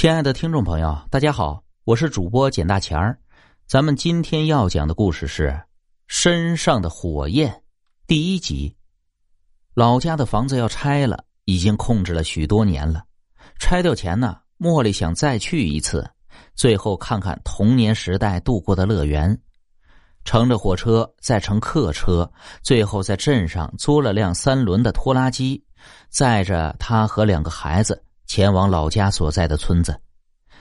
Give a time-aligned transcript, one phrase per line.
[0.00, 3.18] 亲爱的听众朋友，大家好，我是主播简大钱儿。
[3.66, 5.48] 咱们今天要讲的故事是
[6.06, 7.52] 《身上的火焰》
[8.06, 8.74] 第一集。
[9.74, 13.04] 老家的房子要拆了，已经控制了许多年了。
[13.58, 16.10] 拆掉前呢，茉莉想再去一次，
[16.54, 19.38] 最后看看童年时代度过的乐园。
[20.24, 22.26] 乘着火车，再乘客车，
[22.62, 25.62] 最后在镇上租了辆三轮的拖拉机，
[26.08, 28.02] 载着他和两个孩子。
[28.30, 30.00] 前往老家所在的村子，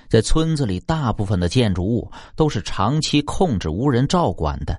[0.09, 4.75] 在村子里，大部分的建筑物都是长期控制、无人照管的，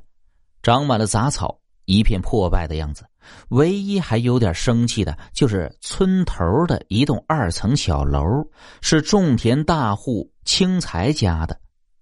[0.61, 3.07] 长满了杂草，一片破败的样子。
[3.51, 8.25] 唯一还有点生气的，就是村头的一栋二层小楼，
[8.81, 11.57] 是种田大户青才家的。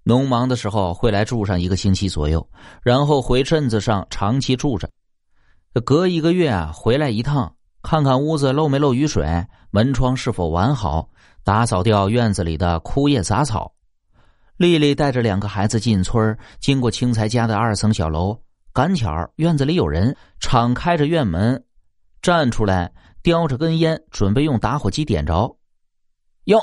[0.04, 2.48] 农忙的时候会来住上一个星期左右，
[2.82, 4.88] 然后回镇子上长期住着，
[5.84, 7.56] 隔一个月啊回来一趟。
[7.82, 11.08] 看看屋子漏没漏雨水，门窗是否完好，
[11.44, 13.72] 打扫掉院子里的枯叶杂草。
[14.56, 18.36] 丽丽带着两个孩子进村，经过青才家的二层小楼，
[18.72, 21.64] 赶巧院子里有人，敞开着院门，
[22.20, 25.56] 站出来叼着根烟，准备用打火机点着。
[26.44, 26.58] 哟，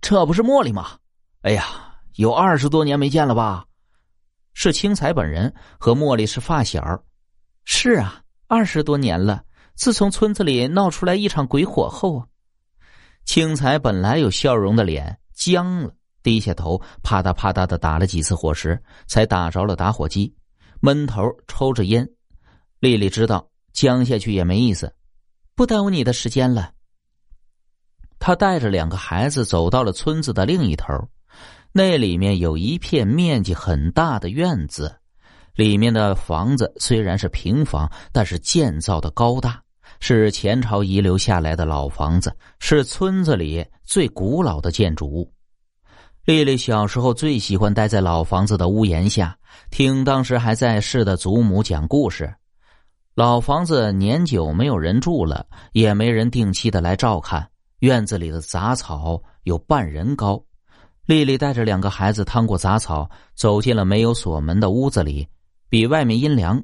[0.00, 0.96] 这不是茉莉吗？
[1.42, 1.64] 哎呀，
[2.14, 3.66] 有二十多年没见了吧？
[4.54, 7.02] 是青才本人和茉莉是发小。
[7.64, 9.42] 是啊，二十多年了。
[9.82, 12.26] 自从村子里闹出来一场鬼火后啊，
[13.24, 20.32] 青才本来有笑容的脸僵了，低下头，啪嗒啪嗒的打了几次火石，才打着了打火机，
[20.78, 22.08] 闷头抽着烟。
[22.78, 24.94] 丽丽知道僵下去也没意思，
[25.56, 26.70] 不耽误你的时间了。
[28.20, 30.94] 他带着两个孩子走到了村子的另一头，
[31.72, 35.00] 那里面有一片面积很大的院子，
[35.56, 39.60] 里面的房子虽然是平房，但是建造的高大。
[40.04, 45.32] 是前朝遗留下来的老房子，是村子里最古老的建筑物。
[46.24, 49.38] 丽丽小时候最喜欢待在老房子的屋檐下，
[49.70, 52.34] 听当时还在世的祖母讲故事。
[53.14, 57.48] 老房子年久没有人住了，也没人定期的来照看。
[57.78, 60.44] 院子里的杂草有半人高。
[61.06, 65.28] 丽丽带着两个孩子趟过杂草，走进了没有锁门的屋子里，
[65.68, 66.60] 比外面阴凉，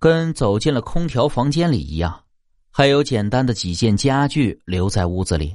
[0.00, 2.18] 跟走进了空调房间里一样。
[2.74, 5.54] 还有简单的几件家具留在屋子里，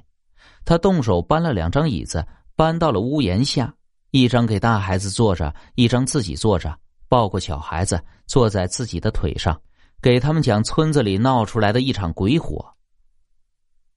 [0.64, 2.24] 他动手搬了两张椅子，
[2.56, 3.74] 搬到了屋檐下，
[4.12, 6.78] 一张给大孩子坐着，一张自己坐着，
[7.10, 9.60] 抱过小孩子坐在自己的腿上，
[10.00, 12.64] 给他们讲村子里闹出来的一场鬼火。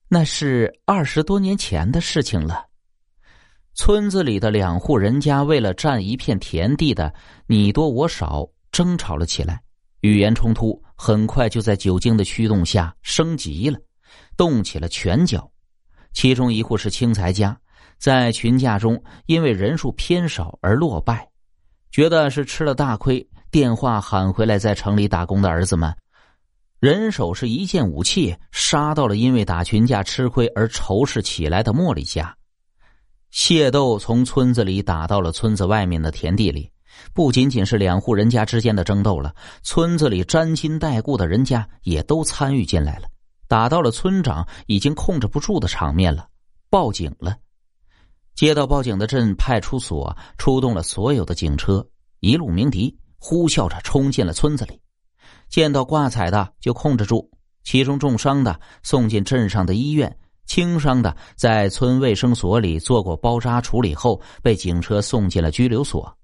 [0.09, 2.65] 那是二十多年前的事情了，
[3.75, 7.13] 村子里的两户人家为了占一片田地的
[7.47, 9.63] 你多我少，争吵了起来。
[10.01, 13.79] 语言冲突很快就在酒精的驱动下升级了，
[14.37, 15.51] 动起了拳脚。
[16.13, 17.59] 其中一户是青才家，
[17.99, 21.29] 在群架中因为人数偏少而落败，
[21.91, 23.27] 觉得是吃了大亏。
[23.51, 25.93] 电话喊回来在城里打工的儿子们，
[26.79, 32.35] 人手是一件武器，杀到了因为打群架吃亏而仇视起来的茉莉家。
[33.33, 36.71] 械斗从村子里打到了村子外面的田地里。
[37.13, 43.09] 不仅仅是两户人家之间的争斗了，村子里沾亲带故的人家也都参与进来了，
[43.49, 46.29] 打到了村长已经控制不住的场面了，
[46.69, 47.37] 报警了。
[48.35, 51.87] 接到报警的镇派出所出动了所有的警车，
[52.21, 54.81] 一路鸣笛，呼啸着冲进了村子里。
[55.49, 57.29] 见到挂彩的就控制住，
[57.65, 66.17] 其中重伤的送进镇上的医院，轻伤的在村卫生所里做过包扎处理后，被警车送进了拘留所。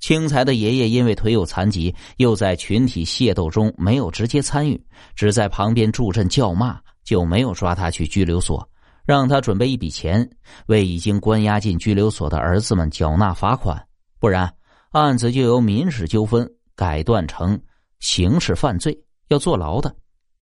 [0.00, 4.80] 青才的爷爷因为腿有残疾，又在群体械斗中没有直接参与，
[5.14, 8.68] 只在旁边助阵叫骂，就没有抓他去拘留所，
[9.04, 10.28] 让他准备一笔钱，
[10.66, 13.84] 为已经关押进拘留所的儿子们缴纳罚款，
[14.20, 14.52] 不然
[14.90, 17.60] 案子就由民事纠纷改断成
[17.98, 18.96] 刑事犯罪，
[19.28, 19.94] 要坐牢的。